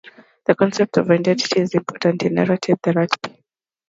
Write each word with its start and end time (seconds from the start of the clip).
The 0.47 0.55
concept 0.55 0.97
of 0.97 1.11
identity 1.11 1.59
is 1.59 1.75
important 1.75 2.23
in 2.23 2.33
narrative 2.33 2.79
therapy. 2.81 3.45